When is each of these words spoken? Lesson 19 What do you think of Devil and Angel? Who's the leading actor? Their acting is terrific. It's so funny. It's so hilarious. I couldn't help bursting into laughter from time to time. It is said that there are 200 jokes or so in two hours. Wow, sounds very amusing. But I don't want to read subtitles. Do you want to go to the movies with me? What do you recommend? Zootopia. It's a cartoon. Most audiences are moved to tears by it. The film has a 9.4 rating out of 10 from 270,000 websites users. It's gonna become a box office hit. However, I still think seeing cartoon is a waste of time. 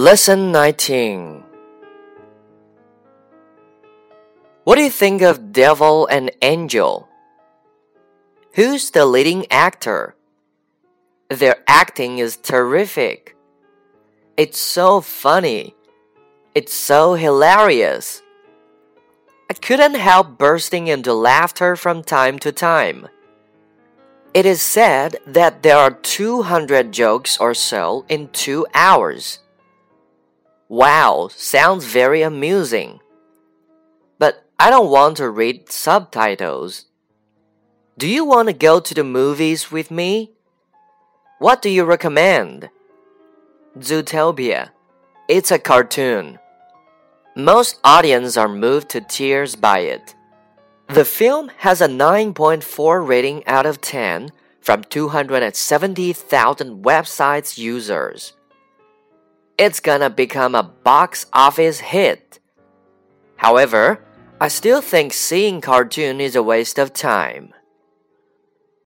Lesson 0.00 0.50
19 0.50 1.44
What 4.64 4.76
do 4.76 4.82
you 4.82 4.88
think 4.88 5.20
of 5.20 5.52
Devil 5.52 6.06
and 6.06 6.30
Angel? 6.40 7.06
Who's 8.54 8.92
the 8.92 9.04
leading 9.04 9.44
actor? 9.52 10.16
Their 11.28 11.56
acting 11.68 12.16
is 12.16 12.38
terrific. 12.38 13.36
It's 14.38 14.58
so 14.58 15.02
funny. 15.02 15.74
It's 16.54 16.72
so 16.72 17.12
hilarious. 17.12 18.22
I 19.50 19.52
couldn't 19.52 19.96
help 19.96 20.38
bursting 20.38 20.86
into 20.86 21.12
laughter 21.12 21.76
from 21.76 22.02
time 22.02 22.38
to 22.38 22.52
time. 22.52 23.08
It 24.32 24.46
is 24.46 24.62
said 24.62 25.18
that 25.26 25.62
there 25.62 25.76
are 25.76 25.90
200 25.90 26.90
jokes 26.90 27.36
or 27.36 27.52
so 27.52 28.06
in 28.08 28.28
two 28.28 28.66
hours. 28.72 29.40
Wow, 30.70 31.28
sounds 31.34 31.84
very 31.84 32.22
amusing. 32.22 33.00
But 34.20 34.44
I 34.56 34.70
don't 34.70 34.88
want 34.88 35.16
to 35.16 35.28
read 35.28 35.72
subtitles. 35.72 36.84
Do 37.98 38.06
you 38.06 38.24
want 38.24 38.50
to 38.50 38.52
go 38.52 38.78
to 38.78 38.94
the 38.94 39.02
movies 39.02 39.72
with 39.72 39.90
me? 39.90 40.30
What 41.40 41.60
do 41.60 41.70
you 41.70 41.82
recommend? 41.82 42.70
Zootopia. 43.80 44.70
It's 45.26 45.50
a 45.50 45.58
cartoon. 45.58 46.38
Most 47.34 47.80
audiences 47.82 48.36
are 48.36 48.46
moved 48.46 48.90
to 48.90 49.00
tears 49.00 49.56
by 49.56 49.80
it. 49.80 50.14
The 50.86 51.04
film 51.04 51.50
has 51.58 51.80
a 51.80 51.88
9.4 51.88 53.04
rating 53.04 53.44
out 53.48 53.66
of 53.66 53.80
10 53.80 54.30
from 54.60 54.84
270,000 54.84 56.84
websites 56.84 57.58
users. 57.58 58.34
It's 59.60 59.78
gonna 59.78 60.08
become 60.08 60.54
a 60.54 60.62
box 60.62 61.26
office 61.34 61.80
hit. 61.80 62.38
However, 63.36 64.02
I 64.40 64.48
still 64.48 64.80
think 64.80 65.12
seeing 65.12 65.60
cartoon 65.60 66.18
is 66.18 66.34
a 66.34 66.42
waste 66.42 66.78
of 66.78 66.94
time. 66.94 67.52